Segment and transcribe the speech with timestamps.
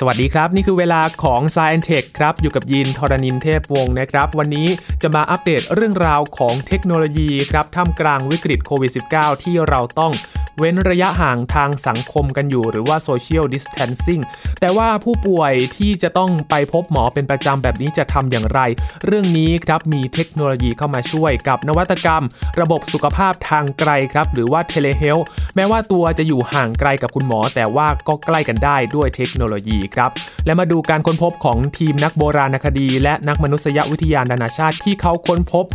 [0.00, 4.68] สวัสดีครับ นี่คือเวลาของ s าย e n t e c h ครับ อยู่กับยินทรณินเทพวงศ์นะครับ วันนี้
[5.02, 10.12] จะมาอัปเดตเรื่องราวของเทคโนโลยีครับท่ามกลางวิกฤตโควิด -19 ที่เราต้อง
[10.58, 14.22] เว้นระยะห่างทางสังคมกันอยู่ หรือว่า social distancing
[14.60, 18.60] แต่ว่าผู้ป่วยที่จะต้องไปพบหมอเป็นประจำแบบนี้จะทำอย่างไร
[19.04, 22.24] เรื่องนี้ครับมีเทคโนโลยีเข้ามาช่วยกับนวัตกรรม
[22.60, 25.24] ระบบสุขภาพทางไกลครับหรือว่า telehealth
[25.56, 30.10] แม้ว่าตัวจะอยู่ห่างไกลกับคุณหมอ แต่ว่าก็ใกล้กันได้ด้วยเทคโนโลยีครับ
[30.46, 35.66] และมาดูการค้นพบของทีมนักโบราณคดี และนักมนุษยวิทยานานาชาติที่เขาค้นพบ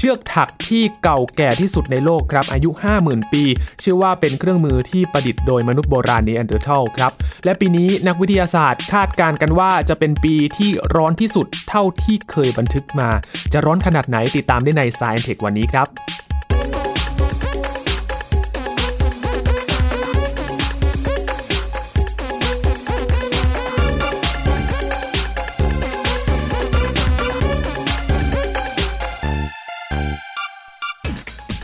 [0.00, 2.70] เชือกถักที่เก่าแก่ที่สุดในโลกครับอายุ
[3.00, 3.44] 50,000 ปี
[3.82, 7.12] เชื่อว่าเป็นเครื่องมือที่ประดิษฐ์โดยมนุษย์โบราณนีแอนเดอร์ทัลครับ
[7.44, 13.08] และปีนี้นักวิทยาศาสตร์คาดการณ์กันว่าจะเป็นปีที่ร้อนที่สุดเท่าที่เคยบันทึกมา
[13.52, 15.86] จะร้อนขนาดไหนติดตามได้ใน Science Tech วันนี้ครับ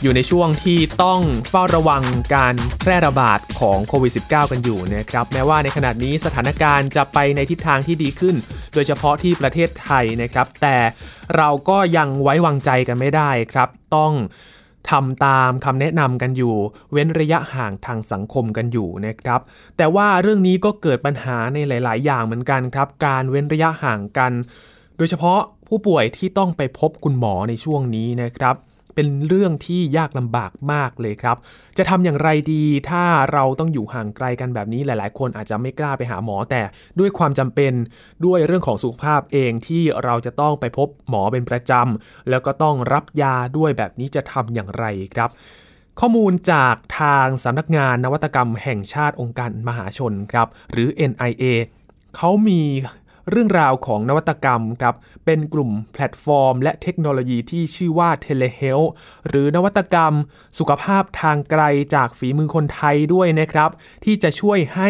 [0.05, 2.02] อยู่ในช่วงที่ต้องเฝ้าระวัง
[2.34, 8.36] การแพร่ระบาดของโควิด -19 กันอยู่นะครับแม้ว่าในขณะนี้สถานการณ์จะไปในทิศทางที่ดีขึ้น
[8.74, 10.77] โดยเฉพาะที่ประเทศไทยนะครับ แต่
[11.36, 14.12] เราก็ยังไว้วางใจกันไม่ได้ครับ ต้อง
[14.91, 16.55] ทำตามคำแนะนำกันอยู่
[16.92, 19.41] เว้นระยะห่างทางสังคมกันอยู่นะครับ
[19.77, 24.33] แต่ว่าเรื่องนี้ก็เกิดปัญหาในหลาย ๆ อย่างเหมือนกันครับ การเว้นระยะห่างกัน
[24.96, 28.56] โดยเฉพาะผู้ป่วยที่ต้องไปพบคุณหมอในช่วงนี้นะครับ
[28.95, 31.37] เป็นเรื่องที่ยากลำบากมากเลยครับ
[31.78, 36.62] จะทำอย่างไรดีถ้าเราต้องอยู่ห่างไกลกันแบบนี้หลาย ๆ คนอาจจะไม่กล้าไปหาหมอแต่
[36.98, 37.73] ด้วยความจำเป็น
[38.25, 45.31] ด้วยเรื่องของสุขภาพเองที่เราจะต้องไปพบหมอเป็นประจำแล้วก็ต้องรับยาด้วยแบบนี้จะทำอย่างไรครับ
[46.01, 51.45] ข้อมูลจากทางสำนักงานนวัตกรรมแห่งชาติองค์การมหาชนครับ หรือ NIA
[52.17, 52.61] เขามี
[53.30, 54.94] เรื่องราวของนวัตกรรมครับ
[55.25, 58.90] เป็นกลุ่มแพลตฟอร์ม และเทคโนโลยีที่ชื่อว่า Telehealth
[59.29, 60.12] หรือนวัตกรรม
[60.58, 61.62] สุขภาพทางไกล
[61.95, 63.70] จากฝีมือคนไทยด้วยนะครับ
[64.05, 64.89] ที่จะช่วยให้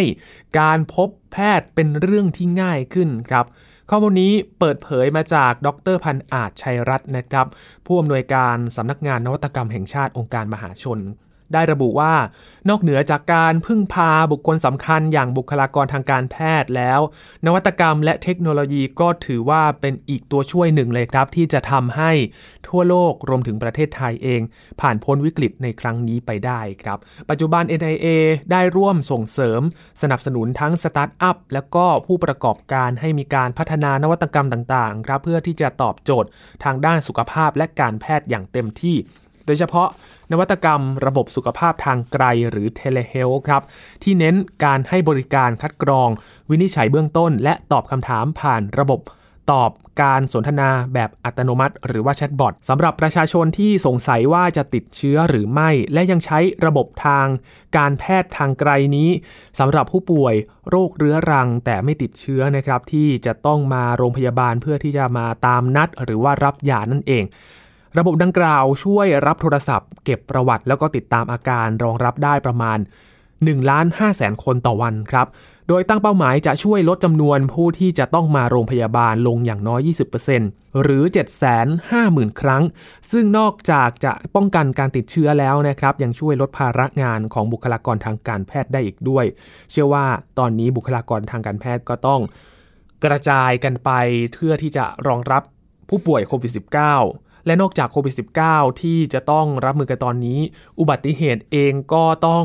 [0.61, 3.47] การพบแพทย์เป็นเรื่องที่ง่ายขึ้นครับ
[3.91, 7.47] ข้อมูลนี้เปิดเผยมาจากดรพันอาจชัยรัตน์นะครับ
[7.87, 11.01] ผู้อำนวยการสำนักงานนวัตกรรมแห่งชาติองค์การมหาชน
[11.55, 12.15] ได้ระบุว่า
[12.69, 17.01] นอกเหนือจากการพึ่งพาบุคคลสำคัญอย่างบุคลากรทางการแพทย์แล้ว
[17.47, 22.13] นวัตกรรมและเทคโนโลยีก็ถือว่าเป็นอีกตัวช่วยหนึ่งเลยครับ ที่จะทำให้
[22.69, 24.41] ทั่วโลกรวมถึงประเทศไทยเอง
[24.81, 26.99] ผ่านพ้นวิกฤตในครั้งนี้ไปได้ครับ
[27.31, 28.07] ปัจจุบัน NIA
[28.53, 29.61] ได้ร่วมส่งเสริม
[30.03, 36.29] สนับสนุนทั้งสตาร์ทอัพและก็ผู้ประกอบการให้มีการพัฒนานวัตกรรมต่างๆครับเพื่อที่จะตอบโจทย์
[36.65, 38.97] ทางด้านสุขภาพและการแพทย์อย่างเต็มที่
[39.47, 39.89] โดยเฉพาะ
[40.33, 43.63] นวัตกรรมระบบสุขภาพทางไกลหรือ Telehealth ครับ
[44.03, 46.09] ที่เน้นการให้บริการคัดกรอง
[46.51, 49.01] วินิจฉัยเบื้องต้น และตอบคำถามผ่านระบบ
[49.53, 49.71] ตอบ
[50.03, 57.27] การสนทนาแบบอัตโนมัติ หรือว่าแชทบอทสำหรับประชาชนที่สงสัยว่าจะติดเชื้อหรือไม่ และยังใช้ระบบทาง
[57.77, 59.11] การแพทย์ทางไกลนี้
[59.59, 60.35] สำหรับผู้ป่วย
[60.69, 67.25] โรคเรื้อรังแต่ไม่ติดเชื้อนะครับ ที่จะต้องมาโรงพยาบาลเพื่อที่จะมาตามนัด หรือว่ารับยานั่นเอง
[67.99, 72.79] ระบบดังกล่าวช่วยรับโทรศัพท์ เก็บประวัติแล้วก็ติดตามอาการรองรับได้ประมาณ
[73.25, 75.27] 1ล้าน5แสนคนต่อวันครับ
[75.69, 79.81] โดยตั้งเป้าหมายจะช่วยลดจำนวนผู้ที่จะต้องมาโรงพยาบาลลงอย่างน้อย
[80.31, 81.05] 20%หรือ
[81.73, 82.63] 750,000 ครั้ง
[83.11, 89.25] ซึ่งนอกจากจะป้องกันการติดเชื้อแล้วนะครับ ยังช่วยลดภาระงานของบุคลากรทางการแพทย์ได้อีกด้วย
[89.71, 90.07] เชื่อว่า
[90.39, 92.21] ตอนนี้บุคลากรทางการแพทย์ก็ต้อง
[93.05, 93.91] กระจายกันไป
[94.35, 95.43] เพื่อที่จะรองรับ
[95.89, 98.15] ผู้ป่วยโควิด -19 และนอกจากโควิด
[98.47, 100.39] -19 ที่จะต้องรับมือกันตอนนี้
[100.79, 102.45] อุบัติเหตุเองก็ต้อง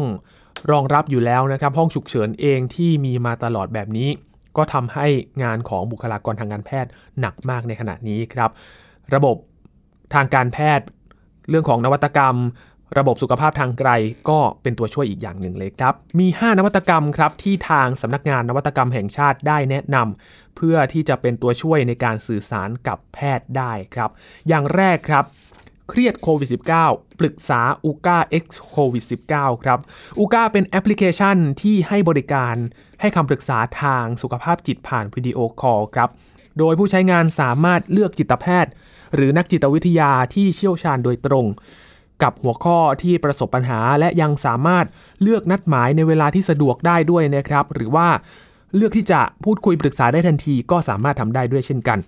[0.71, 4.09] รองรับอยู่แล้วนะครับ ห้องฉุกเฉินเองที่มีมาตลอดแบบนี้
[4.57, 5.07] ก็ทำให้
[5.43, 8.51] งานของบุคลากรทางการแพทย์หนักมากในขณะนี้ครับ
[9.15, 9.35] ระบบ
[10.13, 10.85] ทางการแพทย์
[11.49, 12.35] เรื่องของนวัตกรรม
[12.97, 13.89] ระบบสุขภาพทางไกล
[14.29, 24.09] ก็เป็นตัวช่วยอีกอย่างหนึ่งเลยครับ มี 5 นวัตกรรมครับที่ทางสำนักงานนวัตกรรมแห่งชาติได้แนะนำเพื่อที่จะเป็นตัวช่วยในการสื่อสารกับแพทย์ได้ครับ
[24.47, 25.25] อย่างแรกครับ
[25.89, 26.49] เครียดโควิด
[26.83, 29.79] -19 ปรึกษา ooca X โควิด -19 ครับ
[30.23, 32.55] u g a เป็นแอปพลิเคชันที่ให้บริการ
[33.01, 36.09] ให้คำปรึกษาทางสุขภาพจิตผ่านวิดีโอคอลครับ
[36.57, 38.71] โดยผู้ใช้งานสามารถเลือกจิตแพทย์
[39.15, 41.45] หรือนักจิตวิทยาที่เชี่ยวชาญโดยตรง
[42.23, 44.85] กับหัวข้อที่ประสบปัญหา และยังสามารถ
[45.21, 48.07] เลือกนัดหมายในเวลาที่สะดวกได้ด้วยนะครับ หรือว่า
[48.75, 51.99] เลือกที่จะพูดคุยปรึกษาได้ทันทีก็สามารถทำได้ด้วยเช่นกัน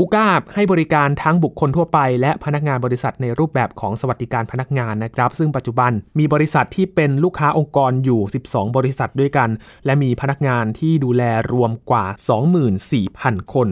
[0.00, 9.50] อูก้าให้บริการทั้งบุคคลทั่วไป และพนักงานบริษัทในรูปแบบของสวัสดิการพนักงานนะครับ ซึ่งปัจจุบันมีบริษัทที่เป็นลูกค้าองค์กรอยู่ 12 บริษัทด้วยกัน
[9.84, 11.22] และมีพนักงานที่ดูแล
[11.52, 12.04] รวมกว่า
[12.78, 13.68] 24,000 คน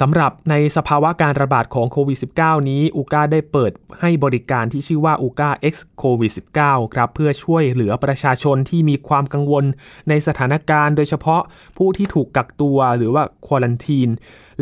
[0.00, 6.32] สำหรับในสภาวะการระบาดของโควิด -19 นี้อูก้าได้เปิดให้บริการที่ชื่อว่าอูก้า X โควิด
[6.62, 9.64] -19 ครับเพื่อช่วยเหลือประชาชนที่มีความกังวล
[10.08, 11.42] ในสถานการณ์ โดยเฉพาะ
[11.78, 14.10] ผู้ที่ถูกกักตัวหรือว่าควอลันทีน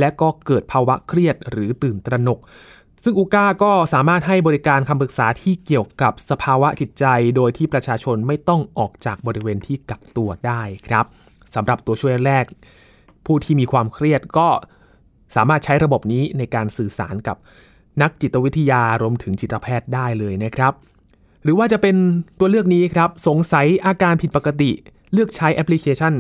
[0.01, 2.39] และก็เกิดภาวะเครียดหรือตื่นตระหนก
[3.05, 7.05] ซึ่งอูก้าก็สามารถให้บริการคำปรึกษาที่เกี่ยวกับสภาวะจิตใจ
[7.37, 11.07] โดยที่ประชาชนไม่ต้องออกจากบริเวณที่กักตัวได้ครับ
[11.55, 12.45] สำหรับตัวช่วยแรก
[13.27, 14.49] ผู้ที่มีความเครียดก็
[15.37, 17.37] สามารถใช้ระบบนี้ในการสื่อสารกับ
[18.03, 20.73] นักจิตวิทยารวมถึงจิตแพทย์ได้เลยนะครับ
[21.43, 21.97] หรือว่าจะเป็น
[22.39, 24.71] ตัวเลือกนี้ครับ สงสัยอาการผิดปกติ
[25.13, 26.13] เลือกใช้แอปพลิเคชัน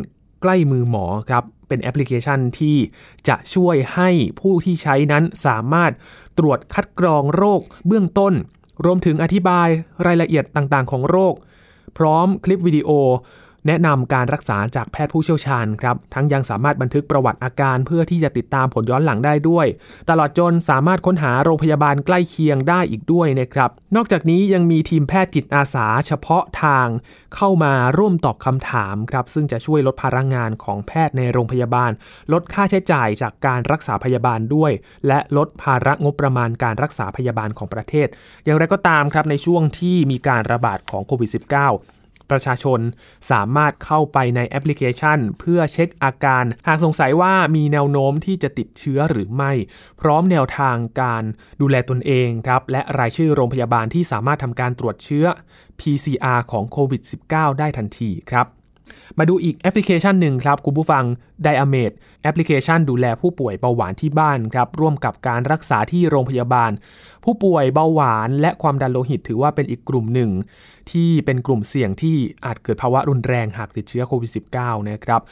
[0.43, 2.77] ใกล้มือหมอครับ เป็นแอปพลิเคชันที่
[3.29, 4.11] จะช่วยให้
[4.41, 5.93] ผู้ที่ใช้นั้นสามารถ
[6.39, 8.35] ตรวจคัดกรองโรคเบื้องต้น
[8.85, 9.69] รวมถึงอธิบาย
[10.07, 11.35] รายละเอียดต่างๆ ของโรค
[11.99, 12.91] พร้อมคลิปวิดีโอ
[13.67, 19.67] แนะนำการรักษาจากแพทย์ผู้เชี่ยวชาญครับทั้งยังสามารถบันทึกประวัติอาการเพื่อที่จะติดตามผลย้อนหลังได้ด้วย
[20.11, 26.87] ตลอดจนสามารถค้นหาโรงพยาบาลใกล้เคียงได้อีกด้วยนะครับนอกจากนี้ยังมีทีมแพทย์จิตอาสาเฉพาะทาง
[27.37, 31.91] เข้ามาร่วมตอบคำถามครับซึ่งจะช่วยลดภาระงานของแพทย์ในโรงพยาบาล
[32.33, 34.73] ลดค่าใช้จ่ายจากการรักษาพยาบาลด้วย
[35.07, 38.09] และลดภาระงบประมาณการรักษาพยาบาลของประเทศ
[38.45, 41.96] อย่างไรก็ตามครับในช่วงที่มีการระบาดของโควิด -19
[42.31, 42.81] ประชาชน
[43.31, 49.53] สามารถเข้าไปในแอปพลิเคชัน เพื่อเช็คอาการ หากสงสัยว่ามีแนวโน้มที่จะติดเชื้อหรือไม่
[50.01, 51.25] พร้อมแนวทางการ
[51.61, 55.27] ดูแลตนเองครับ และรายชื่อโรงพยาบาลที่สามารถทำการตรวจเชื้อ
[55.81, 58.56] PCR ของโควิด -19 ได้ทันทีครับ
[59.19, 61.05] มาดูอีกแอปพลิเคชันหนึ่งครับ คุณผู้ฟัง
[61.45, 61.93] d i a m a d
[62.23, 66.71] แอปพลิเคชันดูแลผู้ป่วยเบาหวานที่บ้านครับร่วมกับการรักษาที่โรงพยาบาล
[67.25, 70.31] ผู้ป่วยเบาหวานและความดันโลหิตถือว่าเป็นอีกกลุ่มหนึ่ง
[70.91, 75.23] ที่เป็นกลุ่มเสี่ยงที่อาจเกิดภาวะรุนแรงหากติดเชื้อโควิด -19 นะครับ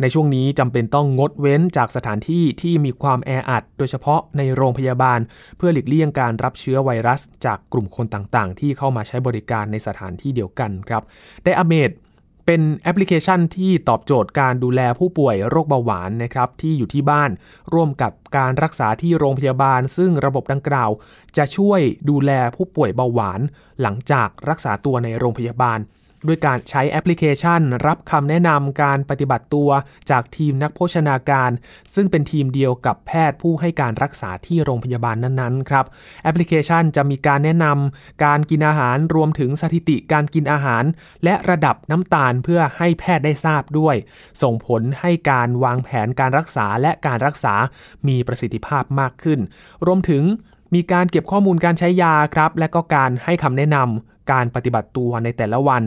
[0.00, 5.20] ในช่วงนี้จำเป็นต้องงดเว้นจากสถานที่ที่มีความแออัด โดยเฉพาะในโรงพยาบาล
[5.56, 11.02] เพื่อหลีกเลี่ยงการรับเชื้อไวรัส จากกลุ่มคนต่างๆ ที่เข้ามาใช้บริการในสถานที่เดียวกันครับ
[11.44, 11.90] ได้อเมด
[12.46, 17.30] เป็นแอปพลิเคชันที่ตอบโจทย์การดูแลผู้ป่วยโรคเบาหวานนะครับที่อยู่ที่บ้าน
[17.72, 20.90] ร่วมกับการรักษาที่โรงพยาบาล ซึ่งระบบดังกล่าว
[21.36, 21.80] จะช่วย
[22.10, 23.40] ดูแลผู้ป่วยเบาหวาน
[23.82, 25.78] หลังจากรักษาตัวในโรงพยาบาล
[26.26, 29.70] ด้วยการใช้แอปพลิเคชัน รับคำแนะนำการปฏิบัติตัว
[30.10, 31.50] จากทีมนักโภชนาการ
[31.94, 35.84] ซึ่งเป็นทีมเดียวกับแพทย์ผู้ให้การรักษาที่โรงพยาบาลนั้นๆครับ
[36.22, 40.84] แอปพลิเคชันจะมีการแนะนำการกินอาหารรวมถึงสถิติการกินอาหาร
[41.24, 43.96] และระดับน้ำตาลเพื่อให้แพทย์ได้ทราบด้วย
[44.42, 47.54] ส่งผลให้การวางแผนการรักษาและการรักษา
[48.08, 49.40] มีประสิทธิภาพมากขึ้น
[49.86, 50.24] รวมถึง
[50.74, 55.82] มีการเก็บข้อมูลการใช้ยาครับ และก็การให้คำแนะนำ การปฏิบัติตัวในแต่ละวัน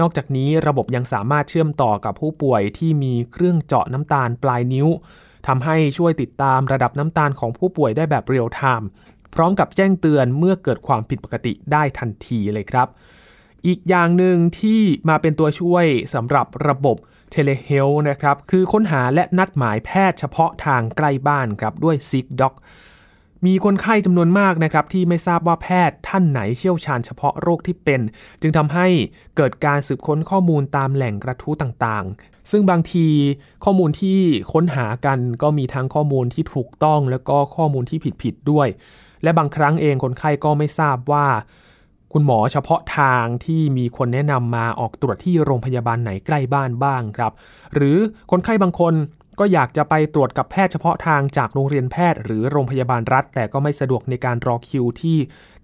[0.00, 4.88] นอกจากนี้ระบบยังสามารถเชื่อมต่อกับผู้ป่วยที่มีเครื่องเจาะน้ำตาลปลายนิ้ว
[5.46, 8.88] ทำให้ช่วยติดตามระดับน้ำตาลของผู้ป่วยได้แบบเรียลไทม์
[9.34, 12.88] พร้อมกับแจ้งเตือนเมื่อเกิดความผิดปกติได้ทันทีเลยครับ
[13.66, 16.96] อีกอย่างหนึ่งที่มาเป็นตัวช่วยสำหรับระบบ
[17.30, 22.54] telehealth นะครับ คือค้นหาและนัดหมายแพทย์เฉพาะทางใกล้บ้านครับด้วย s i c Doc
[23.46, 28.00] มีคนไข้จำนวนมากนะครับที่ไม่ทราบว่าแพทย์ท่านไหนเชี่ยวชาญเฉพาะโรคที่เป็น
[28.40, 28.86] จึงทำให้
[29.36, 33.06] เกิดการสืบค้นข้อมูลตามแหล่งกระทู้ต่างๆ ซึ่งบางที
[33.64, 34.18] ข้อมูลที่
[34.52, 38.68] ค้นหากันก็มีทั้งข้อมูลที่ถูกต้อง แล้วก็ข้อมูลที่ผิดๆด้วย
[39.22, 41.26] และบางครั้งเองคนไข้ก็ไม่ทราบว่า
[42.12, 47.32] คุณหมอเฉพาะทางที่มีคนแนะนำมาออกตรวจที่โรงพยาบาลไหนใกล้บ้านบ้างครับ
[47.74, 47.98] หรือ
[48.30, 48.94] คนไข้บางคน
[49.38, 55.18] ก็อยากจะไปตรวจกับแพทย์เฉพาะทางจากโรงเรียนแพทย์ หรือโรงพยาบาลรัฐ แต่ก็ไม่สะดวกในการรอคิวที่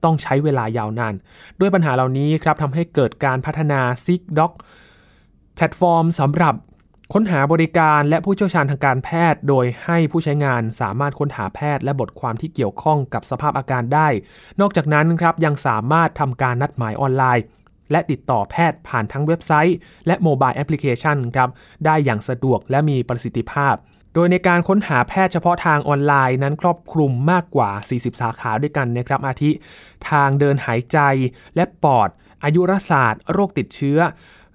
[0.04, 1.14] ต้องใช้เวลายาวนาน
[1.60, 4.52] ด้วยปัญหาเหล่านี้ครับทำให้เกิดการพัฒนา s i กด็อก
[5.54, 6.54] แพลตฟอร์มสำหรับ
[7.12, 14.08] ค้นหาบริการและผู้เชี่ยวชาญทางการแพทย์ โดยให้ผู้ใช้งานสามารถค้นหาแพทย์และบทความที่เกี่ยวข้องกับสภาพอาการได้
[14.60, 17.44] นอกจากนั้นครับยังสามารถทำการนัดหมายออนไลน์
[17.92, 21.50] และติดต่อแพทย์ผ่านทั้งเว็บไซต์ และ mobile แอปพลิเคชันครับ
[21.84, 23.74] ได้อย่างสะดวกและมีประสิทธิภาพ
[24.14, 29.50] โดยในการค้นหาแพทย์เฉพาะทางออนไลน์นั้นครอบคลุมมากกว่า 40 สาขาด้วยกันนะครับอาทิ
[30.10, 30.98] ทางเดินหายใจ
[31.56, 32.08] และปอด
[32.44, 33.98] อายุรศาสตร์ โรคติดเชื้อ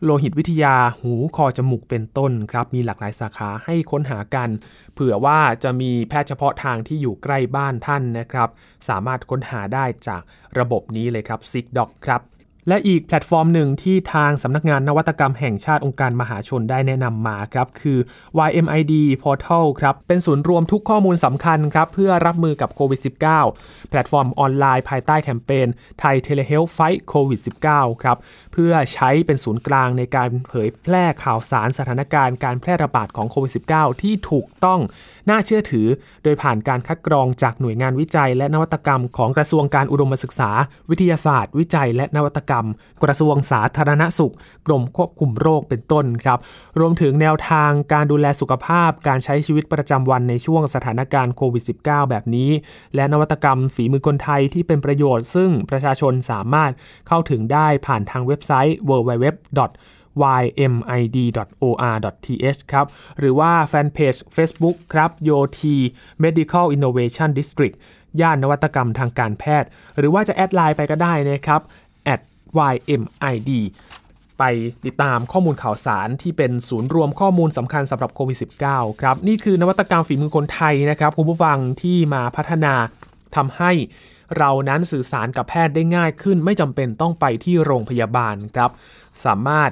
[0.03, 4.50] โลหิตวิทยาหูคอจมูกเป็นต้นครับ มีหลากหลายสาขาให้ค้นหากัน
[4.94, 8.50] เผื่อว่าจะมีแพทย์เฉพาะทางที่อยู่ใกล้บ้านท่านนะครับ
[8.89, 10.22] สามารถค้นหาได้จาก
[10.60, 12.22] ระบบนี้เลยครับ s i กด็อกครับ
[12.67, 18.00] และอีกแพลตฟอร์มหนึ่งที่ทางสำนักงานนวัตกรรมแห่งชาติองค์การมหาชนได้แนะนำมาครับ คือ
[18.47, 18.93] YMID
[19.24, 23.00] Portal ครับ เป็นศูนย์รวมทุกข้อมูลสำคัญครับ เพื่อรับมือกับโควิด
[23.45, 25.67] -19 แพลตฟอร์มออนไลน์ภายใต้แคมเปญ
[26.00, 27.39] Thai Telehealth Fight โควิด
[27.71, 28.17] -19 ครับ
[28.53, 34.79] เพื่อใช้เป็นศูนย์กลางในการเผยแพร่ข่าวสารสถานการณ์การแพร่ระบาดของโควิด -19 ที่ถูกต้อง
[35.29, 35.88] น่าเชื่อถือ
[36.24, 40.51] โดยผ่านการคัดกรองจากหน่วยงานวิจัย และนวัตกรรมของกระทรวงการอุดมศึกษา
[40.89, 42.65] วิทยาศาสตร์ วิจัย และนวัตกรรม
[43.03, 44.34] กระทรวงสาธารณสุข
[44.67, 46.39] กรมควบคุมโรคเป็นต้นครับ
[46.79, 52.50] รวมถึงแนวทางการดูแลสุขภาพ การใช้ชีวิตประจำวันในช่วงสถานการณ์โควิด -19 แบบนี้
[52.96, 56.72] และนวัตกรรมฝีมือคนไทยที่เป็นประโยชน์ ซึ่งประชาชนสามารถ
[57.07, 59.27] เข้าถึงได้ผ่านทางเว็บไซต์ www
[60.65, 62.86] ymid.or.th ครับ
[63.19, 65.75] หรือว่าแฟนเพจ Facebook ครับโยที
[66.24, 67.75] Medical Innovation District
[68.21, 71.62] ย่านนวัตกรรมทางการแพทย์ หรือว่าจะแอดไลน์ไปก็ได้นะครับ
[72.95, 73.51] ymid
[74.39, 74.43] ไป
[74.86, 82.74] ติดตามข้อมูลข่าวสารที่เป็นศูนย์รวมข้อมูลสำคัญสำหรับโควิด -19 ครับ นี่คือนวัตกรรมฝีมือคนไทยนะครับ คุณผู้ฟังที่มาพัฒนา
[83.36, 83.71] ทำให้
[84.38, 88.71] เรานั้นสื่อสารกับแพทย์ได้ง่ายขึ้น ไม่จำเป็นต้องไปที่โรงพยาบาลครับ
[89.25, 89.71] สามารถ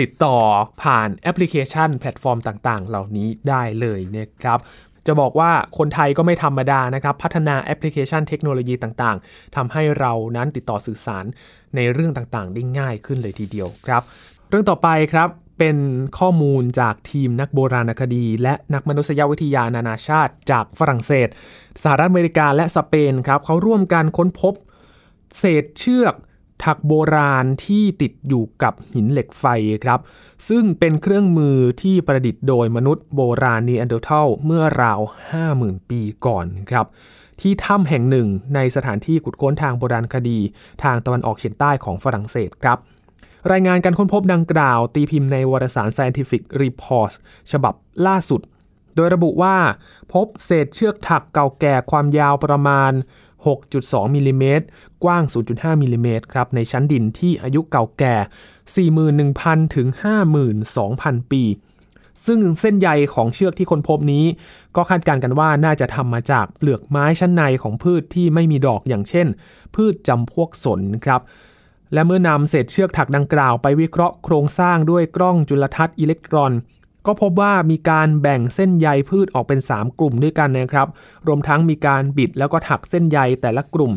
[0.00, 0.36] ติดต่อ
[0.82, 4.58] ผ่านแอปพลิเคชันแพลตฟอร์มต่างๆ เหล่านี้ได้เลยนะครับ
[5.06, 11.24] จะบอกว่าคนไทยก็ไม่ธรรมดานะครับ พัฒนาแอปพลิเคชันเทคโนโลยีต่างๆทำให้เรานั้นติดต่อสื่อสาร
[11.76, 14.02] ในเรื่องต่างๆ ได้ง่ายขึ้นเลยทีเดียวครับ
[14.48, 15.28] เรื่องต่อไปครับ
[15.58, 15.78] เป็น
[16.18, 21.28] ข้อมูลจากทีมนักโบราณคดี และนักมนุษยวิทยานานาชาติ จากฝรั่งเศส
[21.82, 24.54] สหรัฐอเมริกาและสเปนครับเขาร่วมกันค้นพบ
[25.38, 26.14] เศษเชือก
[26.64, 29.44] ถักโบราณที่ติดอยู่กับหินเหล็กไฟ
[29.84, 30.00] ครับ
[30.48, 35.00] ซึ่งเป็นเครื่องมือที่ประดิษฐ์โดยมนุษย์โบราณนีแอนเดอร์ทัลเมื่อราว
[35.44, 36.86] 50,000 ปีก่อนครับ
[37.40, 40.38] ที่ถ้ำแห่งหนึ่งในสถานที่ขุดค้นทางโบราณคดี
[40.82, 42.78] ทางตะวันออกเฉียงใต้ของฝรั่งเศสครับ
[43.52, 47.14] รายงานการค้นพบดังกล่าว ตีพิมพ์ในวารสาร Scientific Reports
[47.52, 47.74] ฉบับ
[48.06, 48.40] ล่าสุด
[48.96, 49.56] โดยระบุว่า
[50.12, 52.92] พบเศษเชือกถักเก่าแก่ความยาวประมาณ
[53.66, 54.64] 6.2มิลิเมตร
[55.04, 58.16] กว้าง 0.5มิลิเมตรครับในชั้นดินที่อายุเก่าแก่
[59.36, 59.88] 41,000 ถึง
[60.60, 61.42] 52,000 ปี
[62.26, 64.24] ซึ่งเส้นใยของเชือกที่คนพบนี้
[64.76, 69.26] ก็คาดการณ์กันว่าน่าจะทำมาจากเปลือกไม้ชั้นในของพืชที่ไม่มีดอกอย่างเช่น
[69.74, 71.20] พืชจำพวกสนครับ
[71.92, 76.52] และเมื่อนำเศษเชือกถักดังกล่าวไปวิเคราะห์โครงสร้างด้วยกล้องจุลทรรศน์อิเล็กตรอน
[77.06, 80.88] ก็พบว่ามีการแบ่งเส้นใยพืชออกเป็น 3 กลุ่มด้วยกันนะครับ
[81.26, 83.92] รวมทั้งมีการบิดแล้วก็ถักเส้นใยแต่ละกลุ่ม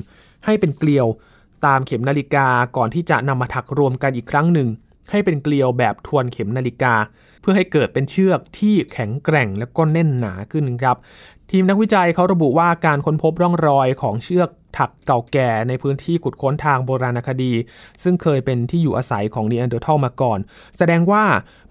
[0.45, 1.07] ให้เป็นเกลียว
[1.65, 4.67] ตามเข็มนาฬิกาก่อนที่จะนำมาถักรวมกันอีกครั้งหนึ่ง
[5.11, 6.93] ให้เป็นเกลียวแบบทวนเข็มนาฬิกา
[7.41, 10.97] เพื่อให้เกิดเป็นเชือกที่แข็งแกร่งและก็แน่นหนาขึ้นครับ
[11.51, 17.53] ทีมนักวิจัยเขาระบุว่าการค้นพบร่องรอยของเชือก ถักเก่าแก่ในพื้นที่ขุดค้นทางโบราณคดี
[18.03, 20.39] ซึ่งเคยเป็นที่อยู่อาศัยของนีแอนเดอร์ทัลมาก่อน
[20.77, 21.23] แสดงว่า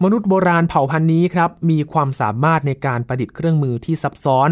[0.02, 4.48] มนุษย์โบราณเผ่าพันธุ์นี้ครับมีความสามารถในการประดิษฐ์เครื่องมือที่ซับซ้อน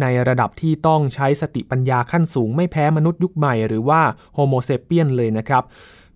[0.00, 4.00] ในระดับที่ต้องใช้สติปัญญาขั้นสูงไม่แพ้มนุษย์ยุคใหม่หรือว่า
[4.34, 5.64] โฮโมเซเปียนเลยนะครับ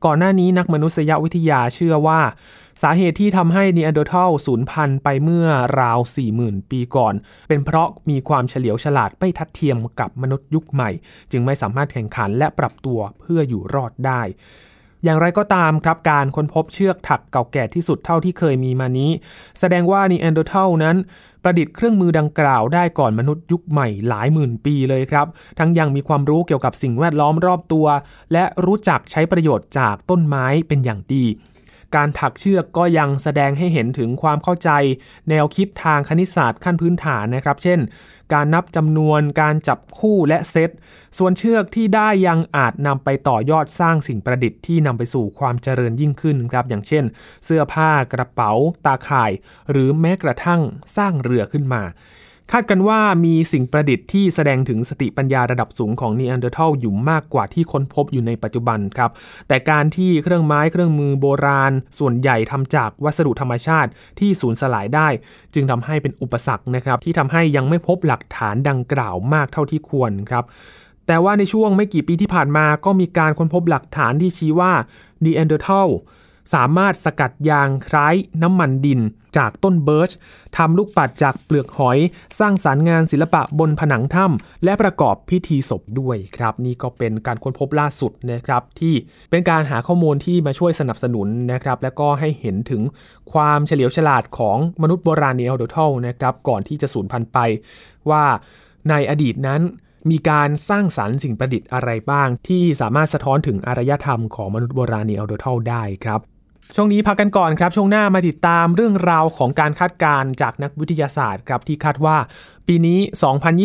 [0.05, 2.21] ก่อนหน้านี้นักมนุษยวิทยาเชื่อว่า
[2.83, 5.49] สาเหตุที่ทำให้นีแอนเดอร์ทัลสูญพันธุ์ไปเมื่อ
[5.81, 5.99] ราว
[6.35, 7.15] 40,000 ปีก่อน
[7.49, 10.91] เป็นเพราะมีความเฉลียวฉลาดไม่ทัดเทียมกับมนุษย์ยุคใหม่
[11.33, 14.23] จึงไม่สามารถแข่งขันและปรับตัวเพื่ออยู่รอดได้
[15.05, 19.11] อย่างไรก็ตามครับการค้นพบเชือกถักเก่าแก่ที่สุดเท่าที่เคยมีมานี้
[19.59, 20.97] แสดงว่านีแอนเดอร์ทัลนั้น
[21.43, 25.27] ประดิษฐ์เครื่องมือดังกล่าวได้ก่อนมนุษย์ยุคใหม่หลายหมื่นปีเลยครับ
[25.59, 27.87] ทั้งยังมีความรู้เกี่ยวกับสิ่งแวดล้อมรอบตัว
[28.33, 31.25] และรู้จักใช้ประโยชน์จากต้นไม้เป็นอย่างดี
[31.97, 34.71] การถักเชือกก็ยังแสดงให้เห็นถึงความเข้าใจ
[35.31, 37.81] แนวคิดทางคณิตศาสตร์ขั้นพื้นฐานนะครับ เช่น
[38.33, 40.71] การนับจำนวนการจับคู่และเซต
[41.19, 47.05] ส่วนเชือกที่ได้ยังอาจนำไปต่อยอดสร้างสิ่งประดิษฐ์ที่นำไปสู่ความเจริญยิ่งขึ้นครับ อย่างเช่น
[47.45, 48.53] เสื้อผ้ากระเป๋า
[48.87, 49.33] ตาข่าย
[49.71, 50.61] หรือแม้กระทั่ง
[50.97, 51.83] สร้างเรือขึ้นมา
[52.53, 59.11] คาดกันว่ามีสิ่งประดิษฐ์ที่แสดงถึงสติปัญญาระดับสูงของนีแอนเดอร์ทัลอยู่มากกว่าที่ค้นพบอยู่ในปัจจุบันครับ
[59.49, 65.09] แต่การที่เครื่องไม้เครื่องมือโบราณ ส่วนใหญ่ทำจากวัสดุธรรมชาติที่สูญสลายได้
[65.55, 70.45] จึงทำให้เป็นอุปสรรคนะครับที่ทำให้ยังไม่พบหลักฐานดังกล่าวมากเท่าที่ควรครับ
[71.07, 74.73] แต่ว่าในช่วงไม่กี่ปีที่ผ่านมาก็มีการค้นพบหลักฐานที่ชี้ว่า
[75.25, 75.89] นีแอนเดอร์ทัล
[76.53, 79.01] สามารถสกัดยางคล้ายน้ำมันดิน
[79.37, 80.11] จากต้นเบิร์ช
[80.57, 81.99] ทำลูกปัดจากเปลือกหอย
[82.39, 88.95] สร้างสรรค์งานศิลปะบนผนังถ้ำและประกอบพิธีศพด้วยครับ นี่ก็เป็นการค้นพบล่าสุดนะครับ ที่
[89.31, 92.83] เป็นการหาข้อมูลที่มาช่วยสนับสนุนนะครับ และก็ให้เห็นถึง
[93.33, 97.39] ความเฉลียวฉลาดของมนุษย์โบราณนีแอนเดอร์ทัลนะครับก่อนที่จะสูญพันธุ์ไป
[98.11, 98.25] ว่า
[98.91, 99.61] ในอดีตนั้น
[100.11, 106.21] มีการสร้างสรรค์สิ่งประดิษฐ์อะไรบ้าง ที่สามารถสะท้อนถึงอารยธรรมของมนุษย์โบราณนีแอนเดอร์ทัลได้ครับ
[106.77, 112.17] ช่วงนี้พักกันก่อนครับ ช่วงหน้ามาติดตามเรื่องราวของการคาดการณ์จากนักวิทยาศาสตร์ครับที่คาดว่า
[112.67, 112.99] ปีนี้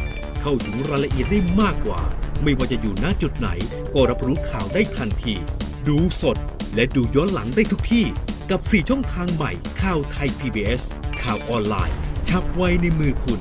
[0.43, 2.01] เข้าถึงรายละเอียดได้มากกว่า
[2.43, 3.49] ไม่ว่าจะอยู่ณจุดไหน
[3.95, 5.35] ก็รับรู้ข่าวได้ทันที
[5.89, 6.37] ดูสด
[6.75, 8.05] และดูย้อนหลังได้ทุกที่
[8.51, 9.53] กับ 4 ช่องทางใหม่
[9.83, 10.83] ข่าวไทย PBS
[11.23, 11.97] ข่าวออนไลน์
[12.29, 13.41] ชับไว้ในมือคุณ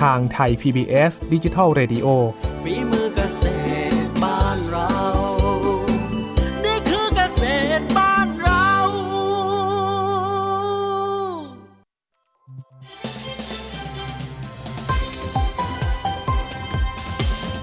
[0.00, 2.06] ทางไทย PBS Digital Radio
[2.62, 3.44] ฝีมือเกษ
[3.90, 4.94] ตรบ้านเรา
[6.64, 7.42] นี่คือเกษ
[7.78, 8.68] ตรบ้านเรา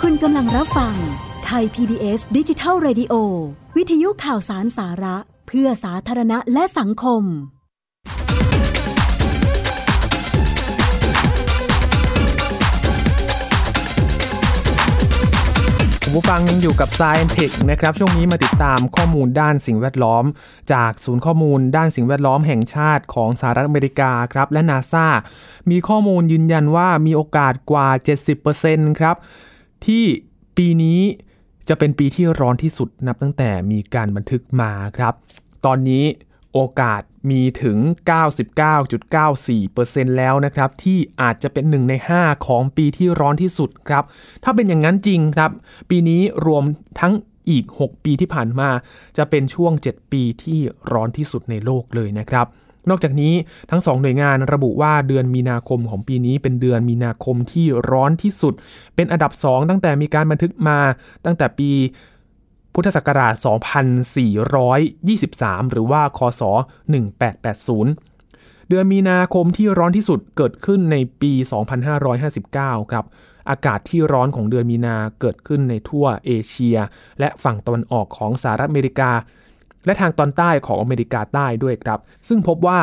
[0.01, 0.95] คุณกำลังรับฟัง
[1.45, 3.13] ไทย PBS ดิจิทัล Radio
[3.77, 5.17] วิทยุข่าวสารสาระ
[5.47, 7.23] เพื่อสาธารณะและสังคม
[16.17, 20.25] ผู้ฟังยังอยู่กับ Science Tech นะครับ ช่วงนี้มาติดตามข้อมูลด้านสิ่งแวดล้อม
[20.73, 25.07] จากศูนย์ข้อมูลด้านสิ่งแวดล้อมแห่งชาติของสหรัฐอเมริกาครับ และนาซา
[25.71, 27.87] มีข้อมูลยืนยันว่ามีโอกาสกว่า
[28.43, 29.15] 70%ครับ
[29.85, 30.03] ที่
[30.57, 30.99] ปีนี้
[31.69, 35.13] จะเป็นปีที่ร้อนที่สุดนับตั้งแต่มีการบันทึกมาครับ
[35.65, 36.03] ตอนนี้
[36.55, 37.77] โอกาสมีถึง
[38.97, 44.03] 99.94%แล้วนะครับ ที่อาจจะเป็น 1 ใน 5 ของปีที่ร้อนที่สุดครับ
[44.43, 45.51] ถ้าเป็นอย่างนั้นจริงครับ
[45.89, 46.63] ปีนี้รวม
[46.99, 47.13] ทั้ง
[47.49, 48.69] อีก 6 ปีที่ผ่านมา
[49.17, 50.59] จะเป็นช่วง 7 ปีที่
[50.91, 52.47] ร้อนที่สุดในโลกเลยนะครับ
[52.89, 53.33] นอกจากนี้
[53.71, 58.53] ทั้งสองหน่วยงานระบุว่าเดือนมีนาคมของปีนี้เป็นเดือนมีนาคมที่ร้อนที่สุด
[58.95, 60.79] เป็นอันดับ 2 ตั้งแต่มีการบันทึกมา
[61.25, 61.69] ตั้งแต่ปี
[62.75, 63.33] พุทธศักราช
[64.73, 66.41] 2423 หรือว่า คศ
[67.35, 71.31] 1880 เดือนมีนาคมที่ร้อนที่สุดเกิดขึ้นในปี
[72.11, 73.05] 2559 ครับ
[73.49, 76.77] อากาศที่ร้อนของเดือนมีนาเกิดขึ้นในทั่วเอเชีย
[77.19, 79.11] และฝั่งตะวันออกของสหรัฐอเมริกา
[79.85, 82.79] และทางตอนใต้ของอเมริกาใต้ด้วยครับ ซึ่งพบว่า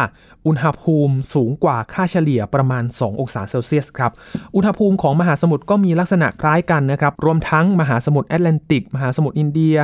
[0.47, 4.13] อุณหภูมิสูงกว่าค่าเฉลี่ยประมาณ 2 องศาเซลเซียสครับ
[4.57, 9.77] อุณหภูมิของมหาสมุทรก็มีลักษณะคล้ายกันนะครับ รวมทั้งมหาสมุทรแอตแลนติก มหาสมุทรอินเดีย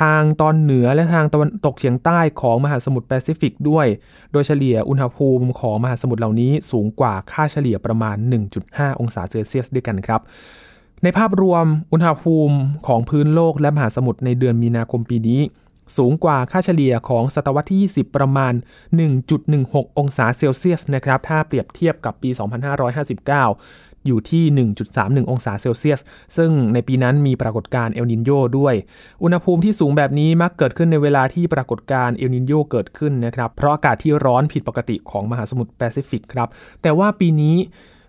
[0.00, 3.86] ทางตอนเหนือและทางตะวันตกเฉียงใต้ของมหาสมุทรแปซิฟิกด้วย
[4.32, 8.16] โดยเฉลี่ยอุณหภูมิของมหาสมุทรเหล่านี้สูงกว่าค่าเฉลี่ยประมาณ
[8.58, 10.20] 1.5 องศาเซลเซียสด้วยกันครับ
[11.02, 15.40] ในภาพรวมอุณหภูมิของพื้นโลกและมหาสมุทรในเดือนมีนาคมปีนี้
[15.96, 18.54] สูงกว่าค่าเฉลี่ยของศตวรรษที่ 20 ประมาณ
[19.26, 22.30] 1.16 องศาเซลเซียสนะครับ ถ้าเปรียบเทียบกับปี
[23.14, 24.44] 2559 อยู่ที่
[24.90, 26.00] 1.31 องศาเซลเซียส
[26.36, 28.74] ซึ่งในปีนั้นมีปรากฏการณ์เอลนินโยด้วย
[29.22, 36.48] อุณหภูมิที่สูงแบบนี้มักเกิดขึ้นในเวลาที่ปรากฏการณ์เอลนินโยเกิดขึ้นนะครับ เพราะอากาศที่ร้อนผิดปกติของมหาสมุทรแปซิฟิกครับ
[36.82, 37.56] แต่ว่าปีนี้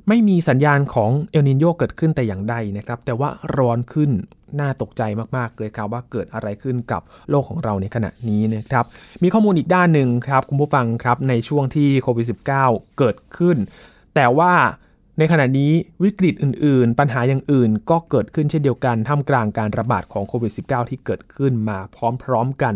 [0.08, 4.12] ไม่มีสัญญาณของเอลนินโยเกิดขึ้นแต่อย่างใดนะครับ แต่ว่าร้อนขึ้น
[4.60, 5.02] น่าตกใจ
[5.38, 8.86] มากๆเลยครับว่าเกิดอะไรขึ้นกับโลกของเราในขณะนี้นะครับ
[9.24, 12.26] มีข้อมูลอีกด้านหนึ่งครับ คุณผู้ฟังครับในช่วงที่โควิด
[12.60, 13.58] -19 เกิดขึ้น
[14.16, 14.54] แต่ว่า
[15.20, 15.72] ในขณะนี้
[16.04, 21.80] วิกฤตอื่น ๆ ปัญหาอย่างอื่นก็เกิดขึ้นเช่นเดียวกันท่ามกลางการระบาดของโควิด -19 ที่เกิดขึ้นมา
[22.24, 22.76] พร้อม ๆ กัน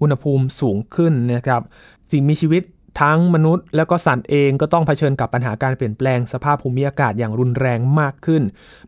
[0.00, 1.62] อุณหภูมิสูงขึ้นนะครับ
[2.10, 2.62] สิ่งมีชีวิต
[3.00, 8.42] ทั้งมนุษย์แล้วก็สัตว์เองก็ต้องเผชิญกับปัญหาการเปลี่ยนแปลงสภาพภูมิอากาศอย่างรุนแรงมากขึ้น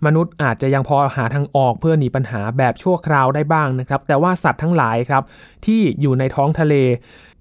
[0.06, 5.22] มนุษย์อาจจะยังพอหาทางออกเพื่อหนีปัญหาแบบชั่วคราวได้บ้างนะครับ แต่ว่าสัตว์ทั้งหลายครับ
[5.66, 6.74] ที่อยู่ในท้องทะเล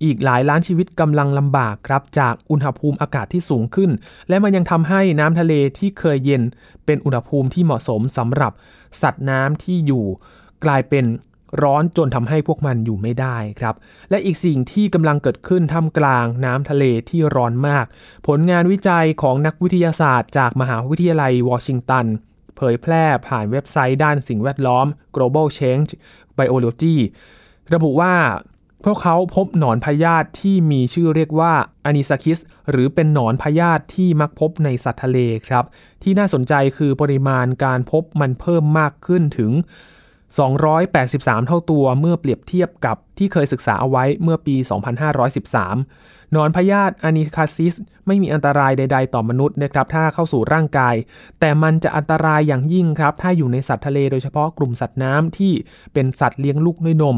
[0.04, 3.92] อีกหลายล้านชีวิตกำลังลำบากครับ จากอุณหภูมิอากาศที่สูงขึ้น
[4.30, 6.42] และมันยังทำให้น้ำทะเลที่เคยเย็น
[6.86, 8.52] เป็นอุณหภูมิที่เหมาะสมสำหรับ
[9.02, 10.06] สัตว์น้ำที่อยู่
[10.66, 11.06] กลายเป็น
[11.62, 13.76] ร้อนจนทำให้พวกมันอยู่ไม่ได้ครับ
[14.10, 17.86] และอีกสิ่งที่กำลังเกิดขึ้นท่ามกลางน้ำทะเลที่ร้อนมาก
[18.28, 22.06] ผลงานวิจัยของนักวิทยาศาสตร์จากมหาวิทยาลัยวอชิงตัน
[22.58, 25.90] เผยแพร่ผ่านเว็บไซต์ด้านสิ่งแวดล้อม Global Change
[26.38, 26.96] Biology
[27.74, 28.16] ระบุว่า
[28.86, 31.54] พวกเขาพบหนอนพยาธิที่มีชื่อเรียกว่า
[31.86, 32.40] อานิซาคิส
[32.70, 35.66] หรือเป็นหนอนพยาธิที่มักพบในสัตว์ทะเลครับ
[36.04, 39.52] ที่น่าสนใจคือปริมาณการพบมันเพิ่มมากขึ้นถึง
[40.34, 44.56] 283 เท่าตัวเมื่อเปรียบเทียบกับที่เคยศึกษาเอาไว้เมื่อปี
[45.42, 47.76] 2513 นอนพยาธิอานิคาซิส
[48.08, 50.96] ไม่มีอันตรายใด ๆ ต่อมนุษย์นะครับถ้าเข้าสู่ร่างกาย
[51.40, 55.54] แต่มันจะอันตรายอย่างยิ่งครับ ถ้าอยู่ในสัตว์ทะเลโดยเฉพาะกลุ่มสัตว์น้ำที่
[55.94, 57.18] เป็นสัตว์เลี้ยงลูกด้วยนม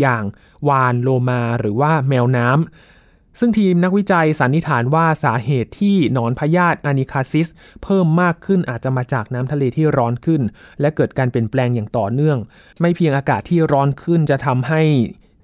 [0.00, 0.24] อย่าง
[0.68, 2.95] วานโลมาหรือว่าแมวน้ำ
[3.38, 7.48] ซึ่งทีมนักวิจัยสันนิษฐานว่าสาเหตุที่หนอนพยาธิอานิคาซิส
[7.82, 10.42] เพิ่มมากขึ้นอาจจะมาจากน้ำทะเลที่ร้อนขึ้น
[10.80, 12.38] และเกิดการเปลี่ยนแปลงอย่างต่อเนื่อง
[12.80, 14.82] ไม่เพียงอากาศที่ร้อนขึ้นจะทำให้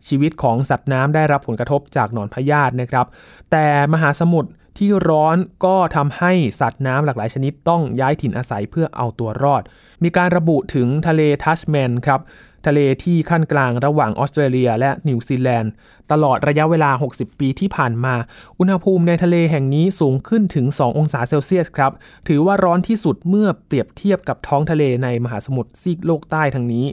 [0.08, 3.06] ชีวิตของสัตว์น้ำได้รับผลกระทบจากหนอนพยาธินะครับ
[3.50, 9.62] แต่มหาสมุทรที่ร้อนก็ทำให้สัตว์น้ำหลากหลายชนิดต้องย้ายถิ่นอาศัยเพื่อเอาตัวรอด
[10.02, 12.20] มีการระบุถึงทะเลทัชแมนครับ
[12.66, 15.72] ทะเลที่ขั้นกลางระหว่างออสเตรเลียและนิวซีแลนด์
[16.12, 18.14] ตลอดระยะเวลา 60 ปีที่ผ่านมา
[18.58, 21.92] อุณหภูมิในทะเลแห่งนี้สูงขึ้นถึง 2 องศาเซลเซียสครับ
[22.28, 26.86] ถือว่าร้อนที่สุดเมื่อเปรียบเทียบกับท้องทะเลในมหาสมุทรซีกโลกใต้ทั้งนี้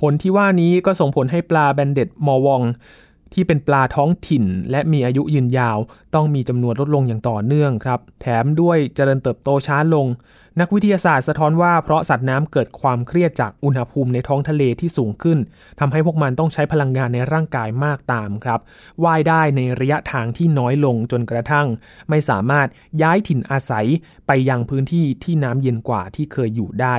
[0.00, 2.62] ผลที่ว่านี้ก็ส่งผลให้ปลาแบนเด็ดมอวอง
[3.34, 5.78] ที่เป็นปลาท้องถิ่นและมีอายุยืนยาว
[6.14, 10.06] ต้องมีจำนวนลดลงอย่างต่อเนื่องครับ แถมด้วยเจริญเติบโตช้าลง
[10.60, 15.38] นักวิทยาศาสตร์สะท้อนว่าเพราะสัตว์น้ำเกิดความเครียดจากอุณหภูมิในท้องทะเลที่สูงขึ้น
[15.80, 18.60] ทำให้พวกมันต้องใช้พลังงานในร่างกายมากตามครับ
[19.04, 21.66] ว่ายได้ในระยะทางที่น้อยลงจนกระทั่ง
[22.08, 22.68] ไม่สามารถ
[23.02, 23.86] ย้ายถิ่นอาศัย
[24.26, 26.96] ไปยังพื้นที่ที่น้ำเย็นกว่าที่เคยอยู่ได้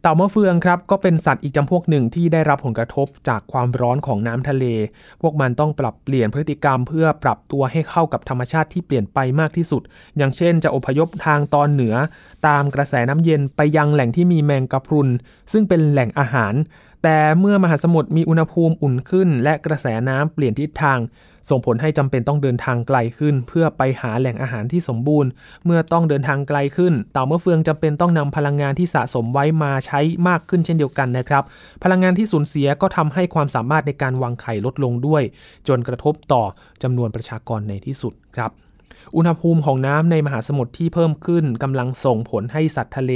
[0.00, 4.64] เต่ามะเฟืองครับก็เป็นสัตว์อีกจำพวกหนึ่งที่ได้รับผลกระทบจากความร้อนของน้ำทะเล
[5.22, 9.82] พวกมันต้องปรับเปลี่ยนพฤติกรรม เพื่อปรับตัวให้เข้ากับธรรมชาติที่เปลี่ยนไปมากที่สุด
[10.16, 11.94] อย่างเช่น จะอพยพทางตอนเหนือ
[12.46, 15.08] ตามกระแสน้ำเย็นไปยังแหล่งที่มีแมงกะพรุน
[15.52, 16.54] ซึ่งเป็นแหล่งอาหาร
[17.02, 20.98] แต่เมื่อมหาสมุทรมีอุณหภูมิอุ่นขึ้น และกระแสน้ำเปลี่ยนทิศทาง
[21.50, 25.30] ส่งผลให้จำเป็นต้องเดินทางไกลขึ้น เพื่อไปหาแหล่งอาหารที่สมบูรณ์
[25.64, 31.42] เมื่อต้องเดินทางไกลขึ้น เต่าเมื่อเฟืองจำเป็นต้องนำพลังงานที่สะสมไว้มาใช้มากขึ้นเช่นเดียวกันนะครับ
[31.82, 35.22] พลังงานที่สูญเสียก็ทำให้ความสามารถในการวางไข่ลดลงด้วย
[35.68, 36.42] จนกระทบต่อ
[36.82, 38.50] จำนวนประชากรในที่สุดครับ
[39.16, 43.12] อุณหภูมิของน้ำในมหาสมุทรที่เพิ่มขึ้นกำลังส่งผลให้สัตว์ทะเล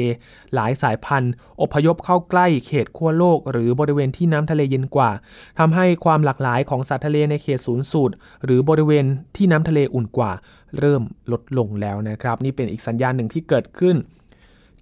[0.55, 5.11] หลายสายพันธุ์ อพยพเข้าใกล้เขตขั้วโลก หรือบริเวณที่น้ำทะเลเย็นกว่า
[5.59, 9.05] ทำให้ความหลากหลายของสัตว์ทะเลในเขตศูนย์สูตร หรือบริเวณ
[9.37, 10.33] ที่น้ำทะเลอุ่นกว่า
[10.79, 13.97] เริ่มลดลงแล้วนะครับ นี่เป็นอีกสัญญาณหนึ่งที่เกิดขึ้น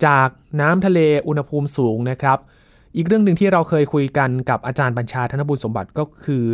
[0.07, 0.29] จาก
[0.61, 2.39] น้ำทะเลอุณหภูมิสูงนะครับ
[2.97, 6.45] อีกเรื่องหนึ่งที่เราเคยคุยกันกับอาจารย์บัญชาธนบุญสมบัติก็คือ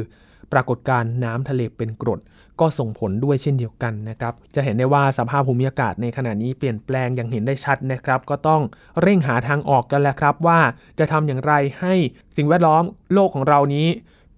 [0.52, 2.20] ปรากฏการณ์น้ำทะเลเป็นกรด
[2.60, 8.62] ก็ส่งผลด้วยเช่นเดียวกันนะครับ จะเห็นได้ว่าสภาพภูมิอากาศในขณะนี้เปลี่ยนแปลงอย่างเห็นได้ชัดนะครับ ก็ต้อง
[9.02, 10.60] เร่งหาทางออกกันแล้วครับว่า
[10.98, 11.94] จะทำอย่างไรให้
[12.36, 13.88] สิ่งแวดล้อมโลกของเรานี้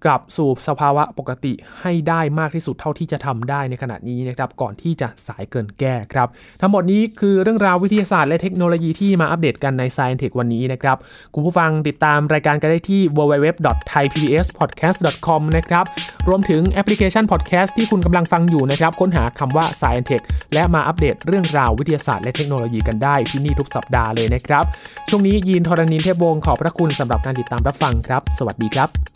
[0.05, 6.27] กลับสู่สภาวะปกติให้ได้มากที่สุดเท่าที่จะทำได้ในขณะนี้นะครับก่อนที่จะสายเกินแก้ครับ
[6.61, 10.97] ทั้งหมดนี้คือเรื่องราววิทยาศาสตร์และเทคโนโลยีที่มาอัปเดตกันใน Science Tech วันนี้นะครับ
[11.33, 15.85] คุณผู้ฟังติดตามรายการกันได้ที่ www.thaipbspodcast.com นะครับ
[16.29, 24.63] รวมถึงแอปพลิเคชัน podcast ที่คุณกำลังฟังอยู่นะครับค้นหาคำว่า Science Tech และมาอัปเดตเรื่องราววิทยาศาสตร์และเทคโนโลยีกันได้ที่นี่ทุกสัปดาห์เลยนะครับ
[25.09, 29.12] ช่วงนี้ยีนทรณินเทพวงศ์ขอบพระคุณสำหรับการติดตามรับฟังครับ สวัสดีครับ